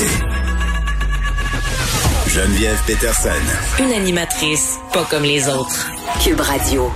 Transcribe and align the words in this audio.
l'actualité. 0.00 0.06
Geneviève 2.28 2.80
Peterson. 2.86 3.82
Une 3.82 3.92
animatrice 3.92 4.78
pas 4.92 5.04
comme 5.10 5.24
les 5.24 5.48
autres. 5.48 5.90
Cube 6.22 6.40
Radio. 6.40 6.90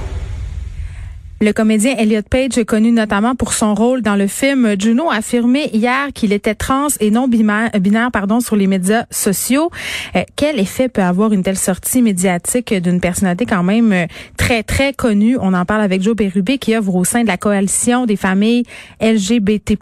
Le 1.40 1.52
comédien 1.52 1.96
Elliot 1.98 2.22
Page, 2.22 2.64
connu 2.64 2.92
notamment 2.92 3.34
pour 3.34 3.52
son 3.52 3.74
rôle 3.74 4.00
dans 4.00 4.14
le 4.14 4.28
film 4.28 4.76
Juno, 4.80 5.10
a 5.10 5.16
affirmé 5.16 5.68
hier 5.72 6.08
qu'il 6.14 6.32
était 6.32 6.54
trans 6.54 6.86
et 7.00 7.10
non 7.10 7.28
binaire, 7.28 8.10
pardon, 8.12 8.40
sur 8.40 8.56
les 8.56 8.66
médias 8.66 9.04
sociaux. 9.10 9.70
Euh, 10.16 10.22
quel 10.36 10.58
effet 10.58 10.88
peut 10.88 11.02
avoir 11.02 11.32
une 11.32 11.42
telle 11.42 11.58
sortie 11.58 12.00
médiatique 12.00 12.72
d'une 12.72 13.00
personnalité 13.00 13.44
quand 13.44 13.64
même 13.64 13.92
euh, 13.92 14.06
très, 14.38 14.62
très 14.62 14.94
connue? 14.94 15.36
On 15.38 15.52
en 15.52 15.64
parle 15.66 15.82
avec 15.82 16.00
Joe 16.00 16.16
Bérubé 16.16 16.58
qui 16.58 16.74
œuvre 16.74 16.94
au 16.94 17.04
sein 17.04 17.22
de 17.22 17.26
la 17.26 17.36
coalition 17.36 18.06
des 18.06 18.16
familles 18.16 18.62
LGBT+. 19.02 19.76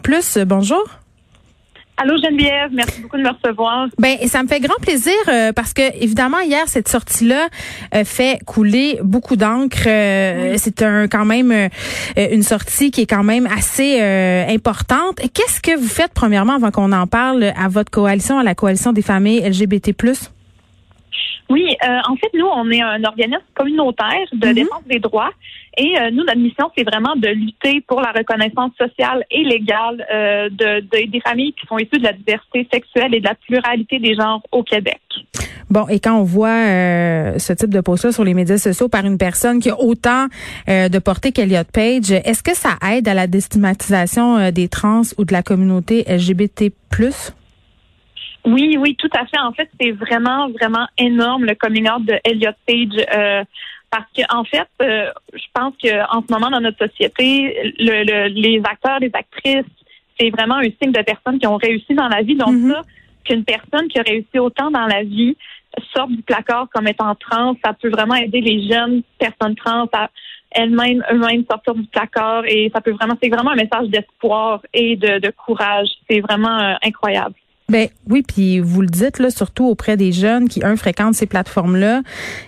Bonjour. 0.45 1.02
Allô 1.95 2.15
Geneviève, 2.17 2.71
merci 2.73 3.01
beaucoup 3.01 3.17
de 3.17 3.21
me 3.21 3.29
recevoir. 3.29 3.87
Ben 3.99 4.17
ça 4.27 4.41
me 4.41 4.47
fait 4.47 4.59
grand 4.59 4.79
plaisir 4.81 5.13
euh, 5.27 5.53
parce 5.53 5.73
que 5.73 5.81
évidemment 6.01 6.39
hier 6.39 6.67
cette 6.67 6.87
sortie 6.87 7.25
là 7.25 7.47
euh, 7.93 8.03
fait 8.03 8.39
couler 8.45 8.99
beaucoup 9.03 9.35
d'encre. 9.35 9.83
Euh, 9.85 10.55
c'est 10.57 10.81
un 10.81 11.07
quand 11.07 11.25
même 11.25 11.69
une 12.17 12.43
sortie 12.43 12.89
qui 12.89 13.01
est 13.01 13.05
quand 13.05 13.23
même 13.23 13.47
assez 13.47 14.01
importante. 14.49 15.19
Qu'est-ce 15.33 15.61
que 15.61 15.77
vous 15.77 15.87
faites 15.87 16.13
premièrement 16.13 16.53
avant 16.55 16.71
qu'on 16.71 16.91
en 16.91 17.05
parle 17.05 17.53
à 17.55 17.67
votre 17.67 17.91
coalition, 17.91 18.39
à 18.39 18.43
la 18.43 18.55
coalition 18.55 18.91
des 18.91 19.03
familles 19.03 19.47
LGBT+. 19.47 19.93
Oui, 21.49 21.75
euh, 21.83 21.99
en 22.07 22.15
fait, 22.15 22.29
nous, 22.33 22.45
on 22.45 22.69
est 22.71 22.81
un 22.81 23.03
organisme 23.03 23.43
communautaire 23.53 24.27
de 24.31 24.47
mhm. 24.47 24.53
défense 24.53 24.83
des 24.87 24.99
droits. 24.99 25.31
Et 25.77 25.97
euh, 25.99 26.11
nous, 26.11 26.23
notre 26.23 26.37
mission, 26.37 26.71
c'est 26.77 26.83
vraiment 26.83 27.15
de 27.15 27.27
lutter 27.29 27.81
pour 27.87 27.99
la 28.01 28.11
reconnaissance 28.11 28.71
sociale 28.79 29.23
et 29.31 29.43
légale 29.43 30.05
euh, 30.13 30.49
de, 30.49 31.05
des 31.05 31.19
familles 31.19 31.53
qui 31.53 31.65
sont 31.67 31.77
issues 31.77 31.97
de 31.97 32.03
la 32.03 32.13
diversité 32.13 32.67
sexuelle 32.71 33.15
et 33.15 33.19
de 33.19 33.25
la 33.25 33.35
pluralité 33.35 33.99
des 33.99 34.15
genres 34.15 34.41
au 34.51 34.63
Québec. 34.63 35.01
Bon, 35.69 35.87
et 35.87 35.99
quand 35.99 36.15
on 36.15 36.23
voit 36.23 36.67
ce 37.39 37.53
type 37.53 37.71
de 37.71 37.81
post 37.81 38.11
sur 38.11 38.23
les 38.23 38.35
médias 38.35 38.57
sociaux 38.57 38.89
par 38.89 39.05
une 39.05 39.17
personne 39.17 39.59
qui 39.59 39.71
a 39.71 39.79
autant 39.79 40.27
de 40.67 40.99
portée 40.99 41.31
qu'Eliott 41.31 41.67
Page, 41.71 42.11
est-ce 42.11 42.43
que 42.43 42.55
ça 42.55 42.77
aide 42.91 43.07
à 43.07 43.15
la 43.15 43.25
déstigmatisation 43.25 44.51
des 44.51 44.67
trans 44.67 45.01
ou 45.17 45.25
de 45.25 45.33
la 45.33 45.41
communauté 45.41 46.03
LGBT+. 46.07 46.71
Oui, 48.45 48.77
oui, 48.77 48.95
tout 48.97 49.09
à 49.13 49.25
fait. 49.25 49.39
En 49.39 49.53
fait, 49.53 49.69
c'est 49.79 49.91
vraiment, 49.91 50.49
vraiment 50.49 50.85
énorme 50.97 51.45
le 51.45 51.55
coming 51.55 51.89
out 51.89 52.05
de 52.05 52.19
Elliot 52.23 52.51
Page. 52.67 53.05
Euh, 53.15 53.43
parce 53.89 54.09
que 54.17 54.23
en 54.33 54.43
fait, 54.43 54.67
euh, 54.81 55.11
je 55.33 55.45
pense 55.53 55.73
qu'en 55.81 56.23
ce 56.27 56.33
moment 56.33 56.49
dans 56.49 56.59
notre 56.59 56.87
société, 56.87 57.73
le, 57.77 58.27
les 58.29 58.61
acteurs, 58.65 58.99
les 58.99 59.11
actrices, 59.13 59.71
c'est 60.19 60.31
vraiment 60.31 60.55
un 60.55 60.69
signe 60.81 60.91
de 60.91 61.01
personnes 61.03 61.39
qui 61.39 61.45
ont 61.47 61.57
réussi 61.57 61.93
dans 61.93 62.07
la 62.07 62.23
vie. 62.23 62.35
Donc 62.35 62.55
mm-hmm. 62.55 62.71
ça, 62.71 62.81
qu'une 63.23 63.43
personne 63.45 63.87
qui 63.87 63.99
a 63.99 64.01
réussi 64.01 64.39
autant 64.39 64.71
dans 64.71 64.87
la 64.87 65.03
vie 65.03 65.37
sorte 65.95 66.11
du 66.11 66.21
placard 66.23 66.67
comme 66.73 66.87
étant 66.87 67.13
trans, 67.15 67.55
ça 67.63 67.73
peut 67.73 67.89
vraiment 67.89 68.15
aider 68.15 68.41
les 68.41 68.67
jeunes 68.67 69.01
personnes 69.17 69.55
trans 69.55 69.87
à 69.93 70.09
elles-mêmes 70.51 71.03
eux-mêmes 71.11 71.43
sortir 71.49 71.73
du 71.73 71.83
placard 71.85 72.43
et 72.45 72.71
ça 72.73 72.81
peut 72.81 72.91
vraiment 72.91 73.15
c'est 73.21 73.29
vraiment 73.29 73.51
un 73.51 73.55
message 73.55 73.89
d'espoir 73.89 74.61
et 74.73 74.95
de, 74.95 75.19
de 75.19 75.31
courage. 75.31 75.89
C'est 76.09 76.19
vraiment 76.19 76.59
euh, 76.59 76.73
incroyable. 76.83 77.35
Ben 77.69 77.87
oui, 78.09 78.23
puis 78.27 78.59
vous 78.59 78.81
le 78.81 78.87
dites 78.87 79.19
là, 79.19 79.29
surtout 79.29 79.65
auprès 79.65 79.95
des 79.95 80.11
jeunes 80.11 80.49
qui 80.49 80.63
un 80.63 80.75
fréquentent 80.75 81.15
ces 81.15 81.27
plateformes-là 81.27 82.01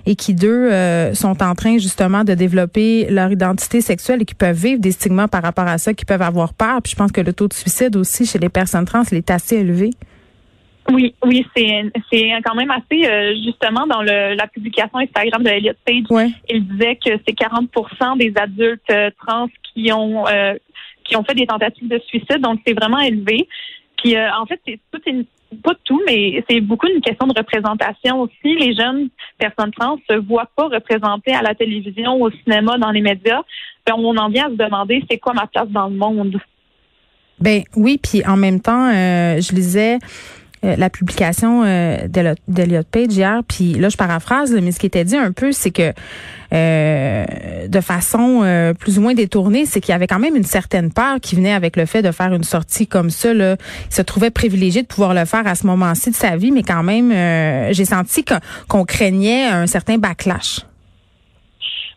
et 0.06 0.16
qui 0.16 0.34
deux 0.34 0.70
euh, 0.72 1.14
sont 1.14 1.42
en 1.42 1.56
train 1.56 1.78
justement 1.78 2.26
de 2.26 2.34
développer 2.34 3.08
leur 3.10 3.32
identité 3.32 3.80
sexuelle 3.80 4.22
et 4.22 4.26
qui 4.26 4.36
peuvent 4.36 4.58
vivre 4.58 4.82
des 4.82 4.92
stigmas 4.92 5.30
par 5.30 5.42
rapport 5.42 5.68
à 5.68 5.78
ça, 5.78 5.94
qui 5.94 6.04
peuvent 6.04 6.22
avoir 6.22 6.54
peur. 6.54 6.82
Puis 6.84 6.92
je 6.92 6.98
pense 6.98 7.14
que 7.14 7.22
le 7.22 7.32
taux 7.32 7.48
de 7.48 7.54
suicide 7.54 7.96
aussi 7.96 8.26
chez 8.26 8.40
les 8.40 8.50
personnes 8.50 8.84
trans, 8.84 9.04
il 9.10 9.18
est 9.18 9.32
assez 9.32 9.56
élevé. 9.56 9.92
Oui, 10.92 11.16
oui, 11.24 11.46
c'est 11.56 11.92
c'est 12.12 12.30
quand 12.44 12.54
même 12.54 12.70
assez 12.70 13.08
euh, 13.08 13.34
justement 13.44 13.88
dans 13.88 14.02
le, 14.02 14.36
la 14.36 14.48
publication 14.48 15.00
Instagram 15.00 15.42
de 15.42 15.50
Elliot 15.50 15.74
Page, 15.86 16.34
il 16.50 16.68
disait 16.68 16.98
que 16.98 17.12
c'est 17.26 17.36
40% 17.36 18.18
des 18.20 18.34
adultes 18.36 18.82
euh, 18.92 19.10
trans 19.26 19.48
qui 19.74 19.92
ont 19.94 20.26
qui 21.06 21.16
ont 21.16 21.24
fait 21.24 21.36
des 21.36 21.48
tentatives 21.48 21.88
de 21.88 22.00
suicide, 22.08 22.42
donc 22.42 22.60
c'est 22.66 22.74
vraiment 22.74 23.00
élevé. 23.00 23.48
Puis 24.06 24.16
euh, 24.16 24.30
en 24.40 24.46
fait, 24.46 24.62
c'est 24.68 24.80
tout 24.92 25.02
pas 25.64 25.74
tout, 25.84 26.00
mais 26.06 26.44
c'est 26.48 26.62
beaucoup 26.62 26.86
une 26.88 27.02
question 27.02 27.26
de 27.26 27.34
représentation 27.36 28.22
aussi. 28.22 28.56
Les 28.56 28.76
jeunes 28.76 29.10
personnes 29.40 29.72
trans 29.72 29.98
se 30.08 30.16
voient 30.18 30.50
pas 30.56 30.68
représentées 30.68 31.34
à 31.34 31.42
la 31.42 31.56
télévision, 31.56 32.22
au 32.22 32.30
cinéma, 32.30 32.78
dans 32.78 32.92
les 32.92 33.02
médias. 33.02 33.42
Ben, 33.88 33.96
on 33.98 34.16
en 34.16 34.30
vient 34.30 34.46
à 34.46 34.50
se 34.50 34.58
demander 34.58 35.04
c'est 35.10 35.18
quoi 35.18 35.34
ma 35.34 35.48
place 35.48 35.70
dans 35.70 35.88
le 35.88 35.96
monde? 35.96 36.40
Ben 37.40 37.64
oui, 37.76 38.00
puis 38.02 38.24
en 38.28 38.38
même 38.38 38.62
temps, 38.62 38.90
euh, 38.90 39.42
je 39.42 39.56
lisais 39.56 39.98
euh, 40.66 40.76
la 40.78 40.90
publication 40.90 41.64
euh, 41.66 42.08
d'Eliot 42.48 42.84
Page 42.90 43.14
hier, 43.14 43.42
puis 43.48 43.74
là 43.74 43.90
je 43.90 43.98
paraphrase, 43.98 44.52
mais 44.62 44.72
ce 44.72 44.80
qui 44.80 44.88
était 44.88 45.04
dit 45.04 45.16
un 45.16 45.32
peu, 45.32 45.52
c'est 45.52 45.72
que 45.72 45.94
euh, 46.54 47.26
de 47.68 47.82
façon 47.82 48.42
euh, 48.44 48.74
plus 48.74 48.98
ou 48.98 49.02
moins 49.02 49.14
détournée, 49.14 49.66
c'est 49.66 49.82
qu'il 49.82 49.92
y 49.92 49.96
avait 49.96 50.08
quand 50.08 50.20
même 50.20 50.36
une 50.36 50.44
certaine 50.44 50.92
peur 50.92 51.20
qui 51.22 51.36
venait 51.36 51.54
avec 51.54 51.76
le 51.76 51.86
fait 51.86 52.02
de 52.02 52.12
faire 52.12 52.34
une 52.34 52.44
sortie 52.44 52.88
comme 52.88 53.10
ça. 53.10 53.34
Là. 53.34 53.58
Il 53.90 53.96
se 53.96 54.02
trouvait 54.02 54.32
privilégié 54.32 54.82
de 54.82 54.88
pouvoir 54.88 55.14
le 55.14 55.26
faire 55.26 55.46
à 55.46 55.56
ce 55.56 55.68
moment-ci 55.68 56.12
de 56.12 56.16
sa 56.16 56.36
vie, 56.36 56.52
mais 56.52 56.64
quand 56.64 56.84
même, 56.84 57.12
j'ai 57.72 57.86
senti 57.86 58.26
qu'on 58.68 58.86
craignait 58.86 59.46
un 59.46 59.68
certain 59.68 59.98
backlash. 59.98 60.62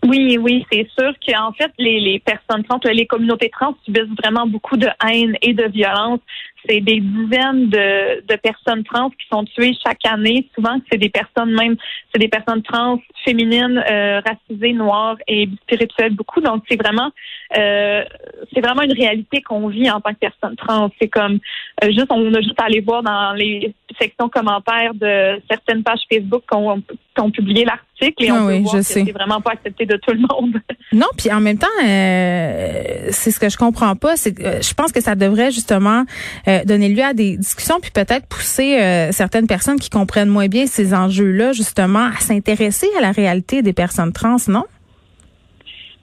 Oui, 0.06 0.38
oui, 0.41 0.64
c'est 0.70 0.86
sûr 0.97 1.12
qu'en 1.26 1.53
fait, 1.53 1.72
les, 1.78 1.98
les 1.98 2.19
personnes 2.20 2.62
trans, 2.64 2.78
les 2.84 3.06
communautés 3.06 3.50
trans 3.50 3.76
subissent 3.84 4.16
vraiment 4.22 4.47
beaucoup 4.47 4.76
de 4.76 4.88
haine 5.04 5.36
et 5.42 5.54
de 5.54 5.64
violence 5.64 6.20
c'est 6.66 6.81
des 6.81 7.00
dizaines 7.00 7.69
de, 7.69 8.26
de, 8.26 8.36
personnes 8.36 8.84
trans 8.84 9.10
qui 9.10 9.26
sont 9.31 9.44
tuées 9.44 9.76
chaque 9.84 10.04
année. 10.06 10.48
Souvent, 10.54 10.78
c'est 10.91 10.98
des 10.98 11.09
personnes 11.09 11.54
même, 11.54 11.76
c'est 12.12 12.19
des 12.19 12.28
personnes 12.28 12.62
trans 12.62 13.00
féminines, 13.25 13.82
euh, 13.91 14.20
racisées, 14.20 14.72
noires 14.72 15.16
et 15.26 15.48
spirituelles 15.62 16.15
beaucoup. 16.15 16.41
Donc, 16.41 16.65
c'est 16.69 16.80
vraiment, 16.80 17.10
euh, 17.56 18.04
c'est 18.53 18.60
vraiment 18.60 18.82
une 18.82 18.92
réalité 18.92 19.41
qu'on 19.42 19.69
vit 19.69 19.91
en 19.91 20.00
tant 20.00 20.12
que 20.12 20.19
personne 20.19 20.56
trans. 20.56 20.91
C'est 21.00 21.09
comme 21.09 21.38
euh, 21.84 21.91
juste, 21.91 22.09
on 22.10 22.34
a 22.34 22.41
juste 22.41 22.60
à 22.60 22.65
aller 22.65 22.80
voir 22.80 23.03
dans 23.03 23.32
les 23.32 23.75
sections 23.98 24.28
commentaires 24.28 24.94
de 24.94 25.41
certaines 25.48 25.82
pages 25.82 26.00
Facebook 26.10 26.42
qu'on 26.48 26.82
qu'on 27.16 27.31
publié 27.31 27.64
l'article 27.64 28.25
et 28.25 28.31
on 28.31 28.47
ah 28.47 28.48
peut 28.48 28.59
voir 28.59 28.75
que 28.75 28.82
c'est 28.82 29.12
vraiment 29.12 29.41
pas 29.41 29.53
accepté 29.53 29.86
de 29.86 29.97
tout 29.97 30.12
le 30.12 30.20
monde. 30.20 30.60
Non, 30.91 31.06
puis 31.19 31.31
en 31.31 31.41
même 31.42 31.59
temps, 31.59 31.66
euh, 31.84 33.09
c'est 33.10 33.31
ce 33.31 33.38
que 33.38 33.50
je 33.50 33.59
comprends 33.59 33.94
pas, 33.94 34.16
c'est 34.16 34.41
euh, 34.41 34.62
je 34.62 34.72
pense 34.72 34.91
que 34.91 35.03
ça 35.03 35.16
devrait 35.16 35.50
justement 35.50 36.04
euh, 36.47 36.64
donner 36.64 36.88
lieu 36.88 37.03
à 37.03 37.12
des 37.12 37.36
discussions 37.36 37.78
puis 37.78 37.91
peut-être 37.91 38.26
pousser 38.26 38.81
euh, 38.81 39.12
certaines 39.12 39.47
personnes 39.47 39.78
qui 39.78 39.91
comprennent 39.91 40.30
moins 40.30 40.48
bien 40.48 40.66
ces 40.66 40.94
enjeux-là 40.94 41.53
justement 41.53 42.06
à 42.06 42.20
s'intéresser 42.20 42.88
à 42.97 43.03
la 43.03 43.12
réalité 43.12 43.60
des 43.60 43.75
personnes 43.75 44.15
trans, 44.15 44.36
non? 44.48 44.65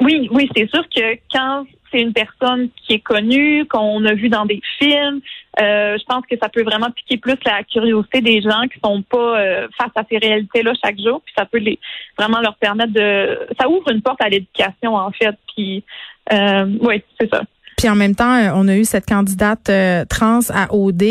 Oui, 0.06 0.30
oui, 0.32 0.48
c'est 0.56 0.70
sûr 0.70 0.88
que 0.88 1.18
quand 1.34 1.66
c'est 1.92 2.00
une 2.00 2.14
personne 2.14 2.70
qui 2.76 2.94
est 2.94 3.00
connue, 3.00 3.66
qu'on 3.66 4.06
a 4.06 4.14
vu 4.14 4.30
dans 4.30 4.46
des 4.46 4.62
films, 4.78 5.20
euh, 5.60 5.98
je 5.98 6.04
pense 6.06 6.24
que 6.30 6.38
ça 6.40 6.48
peut 6.48 6.62
vraiment 6.62 6.92
piquer 6.92 7.18
plus 7.18 7.38
la 7.44 7.64
curiosité 7.64 8.22
des 8.22 8.40
gens 8.40 8.68
qui 8.72 8.80
sont 8.84 9.02
pas 9.02 9.40
euh, 9.40 9.68
face 9.76 9.92
à 9.96 10.04
ces 10.08 10.20
réalités-là 10.20 10.74
chaque 10.84 11.00
jour, 11.00 11.22
puis 11.26 11.34
ça 11.36 11.46
peut 11.46 11.58
les 11.58 11.80
vraiment 12.20 12.40
leur 12.40 12.56
permettre 12.58 12.94
de, 12.94 13.40
ça 13.60 13.68
ouvre 13.68 13.90
une 13.90 14.04
porte 14.04 14.22
à 14.22 14.30
l'éducation 14.30 14.96
en 14.96 15.10
fait, 15.10 15.36
puis 15.56 15.84
euh, 16.32 16.68
oui, 16.82 17.02
c'est 17.20 17.34
ça. 17.34 17.42
Puis 17.76 17.90
en 17.90 17.96
même 17.96 18.16
temps, 18.16 18.34
euh, 18.34 18.52
on 18.56 18.68
a 18.68 18.76
eu 18.76 18.86
cette 18.86 19.06
candidate 19.06 19.70
euh, 19.70 20.06
trans 20.06 20.40
à 20.50 20.74
OD 20.74 21.04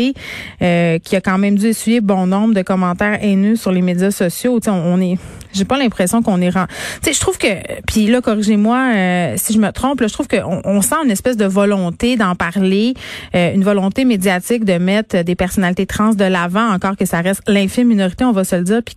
euh, 0.61 0.99
qui 0.99 1.15
a 1.15 1.21
quand 1.21 1.37
même 1.37 1.57
dû 1.57 1.67
essuyer 1.67 2.01
bon 2.01 2.27
nombre 2.27 2.53
de 2.53 2.61
commentaires 2.61 3.19
haineux 3.21 3.55
sur 3.55 3.71
les 3.71 3.81
médias 3.81 4.11
sociaux. 4.11 4.59
on, 4.67 4.71
on 4.71 4.99
est, 4.99 5.17
j'ai 5.53 5.65
pas 5.65 5.77
l'impression 5.77 6.21
qu'on 6.21 6.41
est 6.41 6.49
rend. 6.49 6.65
Tu 7.01 7.09
sais, 7.09 7.13
je 7.13 7.19
trouve 7.19 7.37
que, 7.37 7.47
puis 7.87 8.07
là, 8.07 8.21
corrigez-moi 8.21 9.35
si 9.37 9.53
je 9.53 9.59
me 9.59 9.71
trompe, 9.71 10.01
là, 10.01 10.07
je 10.07 10.13
trouve 10.13 10.27
qu'on 10.27 10.61
on 10.63 10.81
sent 10.81 10.95
une 11.03 11.11
espèce 11.11 11.37
de 11.37 11.45
volonté 11.45 12.17
d'en 12.17 12.35
parler, 12.35 12.93
une 13.33 13.63
volonté 13.63 14.03
médiatique 14.05 14.65
de 14.65 14.77
mettre 14.77 15.23
des 15.23 15.35
personnalités 15.35 15.85
trans 15.85 16.13
de 16.13 16.25
l'avant, 16.25 16.71
encore 16.71 16.97
que 16.97 17.05
ça 17.05 17.21
reste 17.21 17.41
l'infime 17.47 17.87
minorité, 17.87 18.25
on 18.25 18.31
va 18.31 18.43
se 18.43 18.55
le 18.55 18.63
dire. 18.63 18.81
Puis 18.83 18.95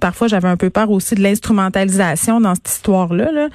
parfois, 0.00 0.28
j'avais 0.28 0.48
un 0.48 0.56
peu 0.56 0.70
peur 0.70 0.90
aussi 0.90 1.14
de 1.14 1.22
l'instrumentalisation 1.22 2.40
dans 2.40 2.54
cette 2.54 2.68
histoire-là. 2.68 3.30
Là. 3.32 3.48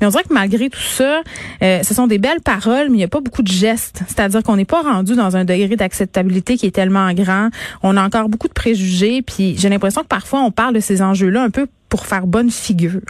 Mais 0.00 0.06
on 0.06 0.10
dirait 0.10 0.24
que 0.24 0.32
malgré 0.32 0.70
tout 0.70 0.80
ça, 0.80 1.20
ce 1.60 1.94
sont 1.94 2.06
des 2.06 2.18
belles 2.18 2.40
paroles 2.42 2.91
il 2.94 2.98
n'y 2.98 3.04
a 3.04 3.08
pas 3.08 3.20
beaucoup 3.20 3.42
de 3.42 3.48
gestes. 3.48 4.02
C'est-à-dire 4.06 4.42
qu'on 4.42 4.56
n'est 4.56 4.64
pas 4.64 4.82
rendu 4.82 5.14
dans 5.14 5.36
un 5.36 5.44
degré 5.44 5.76
d'acceptabilité 5.76 6.56
qui 6.56 6.66
est 6.66 6.74
tellement 6.74 7.12
grand. 7.12 7.48
On 7.82 7.96
a 7.96 8.04
encore 8.04 8.28
beaucoup 8.28 8.48
de 8.48 8.52
préjugés, 8.52 9.22
puis 9.22 9.56
j'ai 9.58 9.68
l'impression 9.68 10.02
que 10.02 10.08
parfois 10.08 10.40
on 10.40 10.50
parle 10.50 10.74
de 10.74 10.80
ces 10.80 11.02
enjeux-là 11.02 11.42
un 11.42 11.50
peu 11.50 11.66
pour 11.88 12.06
faire 12.06 12.26
bonne 12.26 12.50
figure. 12.50 13.00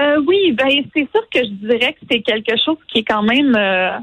Euh, 0.00 0.22
oui, 0.26 0.52
ben 0.52 0.68
c'est 0.94 1.08
sûr 1.10 1.22
que 1.30 1.40
je 1.40 1.50
dirais 1.66 1.92
que 1.92 2.06
c'est 2.10 2.22
quelque 2.22 2.54
chose 2.64 2.78
qui 2.90 3.00
est 3.00 3.04
quand 3.04 3.22
même 3.22 3.54
euh, 3.54 3.98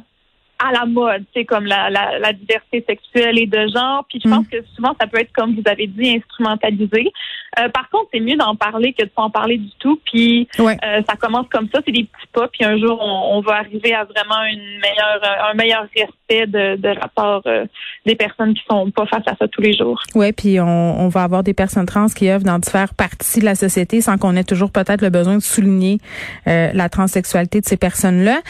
à 0.59 0.71
la 0.73 0.85
mode, 0.85 1.23
c'est 1.33 1.45
comme 1.45 1.65
la, 1.65 1.89
la, 1.89 2.19
la, 2.19 2.33
diversité 2.33 2.83
sexuelle 2.87 3.39
et 3.39 3.45
de 3.45 3.67
genre. 3.73 4.05
Puis 4.09 4.19
je 4.23 4.29
pense 4.29 4.45
mm. 4.45 4.49
que 4.49 4.57
souvent 4.75 4.93
ça 4.99 5.07
peut 5.07 5.19
être 5.19 5.31
comme 5.31 5.55
vous 5.55 5.63
avez 5.65 5.87
dit 5.87 6.17
instrumentalisé. 6.17 7.11
Euh, 7.59 7.69
par 7.69 7.89
contre, 7.89 8.09
c'est 8.13 8.19
mieux 8.19 8.35
d'en 8.35 8.55
parler 8.55 8.93
que 8.93 9.03
de 9.03 9.09
pas 9.09 9.23
en 9.23 9.29
parler 9.29 9.57
du 9.57 9.69
tout. 9.79 9.99
Puis 10.05 10.47
euh, 10.59 10.75
ça 11.07 11.15
commence 11.19 11.47
comme 11.49 11.67
ça, 11.73 11.79
c'est 11.85 11.91
des 11.91 12.03
petits 12.03 12.27
pas. 12.33 12.47
Puis 12.49 12.65
un 12.65 12.77
jour 12.77 12.99
on, 13.01 13.37
on, 13.37 13.41
va 13.41 13.55
arriver 13.55 13.93
à 13.93 14.03
vraiment 14.03 14.43
une 14.51 14.79
meilleure, 14.79 15.49
un 15.49 15.53
meilleur 15.53 15.87
respect 15.95 16.45
de, 16.45 16.75
de 16.75 16.89
la 16.89 17.07
part 17.07 17.41
euh, 17.45 17.65
des 18.05 18.15
personnes 18.15 18.53
qui 18.53 18.63
sont 18.69 18.91
pas 18.91 19.05
face 19.05 19.23
à 19.27 19.35
ça 19.37 19.47
tous 19.47 19.61
les 19.61 19.75
jours. 19.75 20.01
Oui, 20.13 20.31
puis 20.33 20.59
on, 20.59 21.01
on 21.01 21.07
va 21.07 21.23
avoir 21.23 21.43
des 21.43 21.53
personnes 21.53 21.85
trans 21.85 22.07
qui 22.07 22.29
œuvrent 22.29 22.45
dans 22.45 22.59
différentes 22.59 22.93
parties 22.93 23.39
de 23.39 23.45
la 23.45 23.55
société 23.55 24.01
sans 24.01 24.17
qu'on 24.17 24.35
ait 24.35 24.43
toujours 24.43 24.71
peut-être 24.71 25.01
le 25.01 25.09
besoin 25.09 25.37
de 25.37 25.41
souligner 25.41 25.99
euh, 26.47 26.69
la 26.73 26.89
transsexualité 26.89 27.61
de 27.61 27.65
ces 27.65 27.77
personnes-là. 27.77 28.41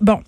bon. 0.00 0.20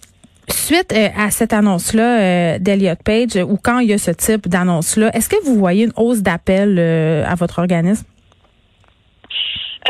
Suite 0.52 0.92
euh, 0.92 1.08
à 1.16 1.30
cette 1.30 1.52
annonce-là 1.52 2.20
euh, 2.20 2.58
d'Eliott 2.58 2.98
Page, 3.04 3.36
ou 3.36 3.56
quand 3.56 3.78
il 3.80 3.88
y 3.88 3.92
a 3.92 3.98
ce 3.98 4.10
type 4.10 4.48
d'annonce-là, 4.48 5.10
est-ce 5.14 5.28
que 5.28 5.42
vous 5.44 5.56
voyez 5.56 5.84
une 5.84 5.92
hausse 5.96 6.22
d'appels 6.22 6.78
euh, 6.78 7.24
à 7.26 7.34
votre 7.34 7.58
organisme? 7.58 8.06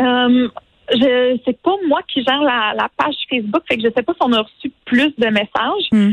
Euh, 0.01 0.47
je 0.91 1.39
c'est 1.45 1.61
pas 1.61 1.75
moi 1.87 2.01
qui 2.07 2.23
gère 2.23 2.41
la, 2.41 2.89
page 2.97 3.15
Facebook, 3.29 3.63
fait 3.67 3.77
que 3.77 3.83
je 3.83 3.93
sais 3.95 4.03
pas 4.03 4.13
si 4.13 4.19
on 4.21 4.33
a 4.33 4.41
reçu 4.41 4.71
plus 4.85 5.13
de 5.17 5.27
messages, 5.27 5.87
hmm. 5.91 6.11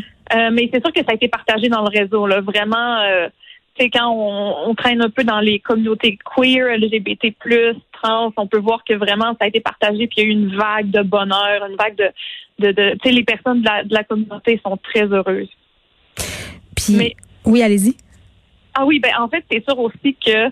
mais 0.52 0.70
c'est 0.72 0.84
sûr 0.84 0.92
que 0.92 1.00
ça 1.00 1.12
a 1.12 1.14
été 1.14 1.28
partagé 1.28 1.68
dans 1.68 1.82
le 1.82 1.88
réseau. 1.88 2.26
Là, 2.26 2.40
vraiment, 2.40 2.98
c'est 3.78 3.90
quand 3.90 4.12
on, 4.12 4.74
traîne 4.74 5.02
un 5.02 5.10
peu 5.10 5.24
dans 5.24 5.40
les 5.40 5.58
communautés 5.58 6.18
queer, 6.36 6.76
LGBT+, 6.76 7.34
trans, 7.92 8.32
on 8.36 8.46
peut 8.46 8.58
voir 8.58 8.84
que 8.84 8.94
vraiment 8.94 9.32
ça 9.32 9.44
a 9.44 9.46
été 9.48 9.60
partagé, 9.60 10.06
puis 10.06 10.18
il 10.18 10.22
y 10.22 10.26
a 10.26 10.28
eu 10.28 10.32
une 10.32 10.56
vague 10.56 10.90
de 10.90 11.02
bonheur, 11.02 11.66
une 11.68 11.76
vague 11.76 11.96
de, 11.96 12.10
de, 12.60 12.72
de 12.72 12.92
tu 12.92 13.08
sais, 13.08 13.14
les 13.14 13.24
personnes 13.24 13.60
de 13.60 13.66
la, 13.66 13.84
de 13.84 13.94
la, 13.94 14.04
communauté 14.04 14.60
sont 14.64 14.76
très 14.76 15.06
heureuses. 15.06 15.50
Puis, 16.76 17.14
oui, 17.44 17.62
allez-y. 17.62 17.96
Ah 18.74 18.84
oui, 18.84 19.00
ben 19.00 19.12
en 19.18 19.28
fait, 19.28 19.44
c'est 19.50 19.64
sûr 19.64 19.78
aussi 19.78 20.14
que 20.14 20.46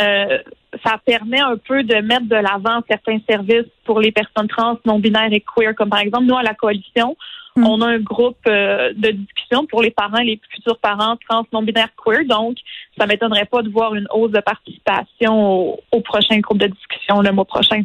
euh, 0.00 0.38
ça 0.84 0.98
permet 1.04 1.40
un 1.40 1.56
peu 1.56 1.82
de 1.82 1.96
mettre 1.96 2.26
de 2.26 2.36
l'avant 2.36 2.80
certains 2.88 3.18
services 3.28 3.70
pour 3.84 4.00
les 4.00 4.12
personnes 4.12 4.48
trans, 4.48 4.78
non 4.84 5.00
binaires 5.00 5.32
et 5.32 5.40
queer, 5.42 5.74
comme 5.74 5.90
par 5.90 5.98
exemple 5.98 6.26
nous 6.26 6.36
à 6.36 6.42
la 6.42 6.54
coalition, 6.54 7.16
hmm. 7.56 7.66
on 7.66 7.80
a 7.80 7.86
un 7.86 7.98
groupe 7.98 8.38
euh, 8.46 8.92
de 8.94 9.10
discussion 9.10 9.66
pour 9.66 9.82
les 9.82 9.90
parents 9.90 10.18
et 10.18 10.24
les 10.24 10.40
futurs 10.50 10.78
parents 10.78 11.16
trans, 11.28 11.44
non 11.52 11.62
binaires, 11.62 11.90
queer. 11.96 12.24
Donc, 12.26 12.58
ça 12.96 13.06
m'étonnerait 13.06 13.46
pas 13.46 13.62
de 13.62 13.70
voir 13.70 13.94
une 13.94 14.06
hausse 14.12 14.30
de 14.30 14.40
participation 14.40 15.72
au, 15.72 15.80
au 15.90 16.00
prochain 16.00 16.38
groupe 16.38 16.58
de 16.58 16.68
discussion 16.68 17.22
le 17.22 17.32
mois 17.32 17.44
prochain. 17.44 17.82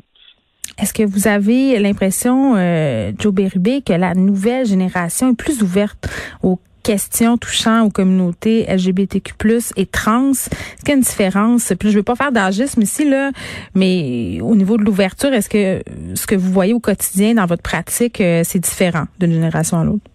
Est-ce 0.81 0.93
que 0.93 1.03
vous 1.03 1.27
avez 1.27 1.77
l'impression, 1.79 2.55
euh, 2.55 3.11
Joe 3.19 3.33
Berube, 3.33 3.83
que 3.85 3.93
la 3.93 4.13
nouvelle 4.15 4.65
génération 4.65 5.31
est 5.31 5.35
plus 5.35 5.61
ouverte 5.61 6.07
aux 6.41 6.59
questions 6.83 7.37
touchant 7.37 7.83
aux 7.83 7.89
communautés 7.89 8.65
LGBTQ+ 8.67 9.33
et 9.75 9.85
trans? 9.85 10.31
Est-ce 10.31 10.49
qu'il 10.79 10.89
y 10.89 10.91
a 10.91 10.95
une 10.95 11.01
différence? 11.01 11.73
Puis 11.77 11.91
je 11.91 11.97
veux 11.97 12.03
pas 12.03 12.15
faire 12.15 12.31
d'agisme 12.31 12.81
ici, 12.81 13.09
là, 13.09 13.31
mais 13.75 14.39
au 14.41 14.55
niveau 14.55 14.77
de 14.77 14.83
l'ouverture, 14.83 15.33
est-ce 15.33 15.49
que 15.49 15.83
ce 16.15 16.25
que 16.25 16.35
vous 16.35 16.51
voyez 16.51 16.73
au 16.73 16.79
quotidien 16.79 17.33
dans 17.33 17.45
votre 17.45 17.63
pratique, 17.63 18.21
euh, 18.21 18.43
c'est 18.45 18.59
différent 18.59 19.05
d'une 19.19 19.33
génération 19.33 19.79
à 19.79 19.83
l'autre? 19.83 20.08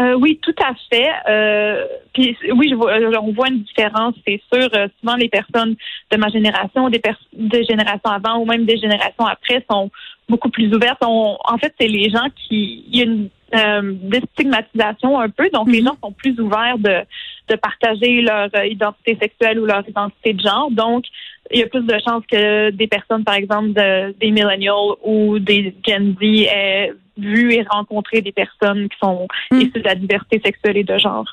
Euh, 0.00 0.14
oui, 0.14 0.38
tout 0.40 0.54
à 0.62 0.72
fait. 0.90 1.10
Euh, 1.28 1.86
puis 2.14 2.36
oui, 2.54 2.68
je 2.70 2.74
vois, 2.74 2.92
euh, 2.92 3.12
on 3.22 3.32
voit 3.32 3.48
une 3.48 3.62
différence, 3.62 4.14
c'est 4.26 4.40
sûr. 4.52 4.68
Euh, 4.74 4.88
souvent, 5.00 5.16
les 5.16 5.28
personnes 5.28 5.76
de 6.10 6.16
ma 6.16 6.28
génération, 6.28 6.88
des, 6.88 7.02
des 7.34 7.64
générations 7.64 8.10
avant 8.10 8.38
ou 8.38 8.46
même 8.46 8.64
des 8.64 8.78
générations 8.78 9.26
après 9.26 9.64
sont 9.70 9.90
beaucoup 10.28 10.48
plus 10.48 10.74
ouvertes. 10.74 11.02
en 11.02 11.58
fait, 11.60 11.74
c'est 11.78 11.88
les 11.88 12.08
gens 12.08 12.26
qui, 12.36 12.84
il 12.88 12.96
y 12.96 13.00
a 13.00 13.04
une 13.04 13.28
euh, 13.54 13.94
déstigmatisation 14.02 15.20
un 15.20 15.28
peu, 15.28 15.50
donc 15.50 15.70
les 15.70 15.80
mhm. 15.80 15.88
gens 15.88 15.96
sont 16.02 16.12
plus 16.12 16.40
ouverts 16.40 16.78
de, 16.78 17.02
de 17.48 17.56
partager 17.56 18.22
leur 18.22 18.48
identité 18.64 19.18
sexuelle 19.20 19.60
ou 19.60 19.66
leur 19.66 19.86
identité 19.86 20.32
de 20.32 20.40
genre. 20.40 20.70
Donc, 20.70 21.04
il 21.52 21.60
y 21.60 21.62
a 21.62 21.66
plus 21.66 21.84
de 21.84 21.94
chances 22.06 22.24
que 22.30 22.70
des 22.70 22.86
personnes, 22.86 23.24
par 23.24 23.34
exemple, 23.34 23.72
des 23.72 24.30
millennials 24.30 24.96
ou 25.04 25.38
des 25.38 25.74
Gen 25.86 26.14
Z 26.20 26.22
aient 26.22 26.92
vu 27.18 27.52
et 27.52 27.64
rencontré 27.68 28.22
des 28.22 28.32
personnes 28.32 28.88
qui 28.88 28.98
sont 28.98 29.26
hmm. 29.50 29.60
issues 29.60 29.80
de 29.80 29.84
la 29.84 29.94
diversité 29.94 30.40
sexuelle 30.44 30.78
et 30.78 30.84
de 30.84 30.96
genre. 30.98 31.26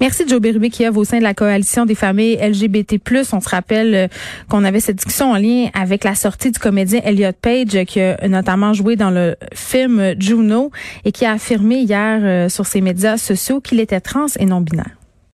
Merci 0.00 0.26
Joe 0.26 0.40
Bérubé 0.40 0.70
qui 0.70 0.88
au 0.88 1.04
sein 1.04 1.18
de 1.18 1.22
la 1.22 1.34
coalition 1.34 1.84
des 1.84 1.94
familles 1.94 2.36
LGBT+. 2.36 2.98
On 3.34 3.40
se 3.40 3.48
rappelle 3.50 3.94
euh, 3.94 4.08
qu'on 4.48 4.64
avait 4.64 4.80
cette 4.80 4.96
discussion 4.96 5.32
en 5.32 5.36
lien 5.36 5.68
avec 5.74 6.04
la 6.04 6.14
sortie 6.14 6.50
du 6.50 6.58
comédien 6.58 7.00
Elliot 7.04 7.32
Page 7.40 7.84
qui 7.84 8.00
a 8.00 8.16
notamment 8.26 8.72
joué 8.72 8.96
dans 8.96 9.10
le 9.10 9.36
film 9.52 10.14
Juno 10.18 10.70
et 11.04 11.12
qui 11.12 11.26
a 11.26 11.32
affirmé 11.32 11.80
hier 11.80 12.20
euh, 12.22 12.48
sur 12.48 12.64
ses 12.64 12.80
médias 12.80 13.18
sociaux 13.18 13.60
qu'il 13.60 13.78
était 13.78 14.00
trans 14.00 14.26
et 14.38 14.46
non 14.46 14.62
binaire. 14.62 14.99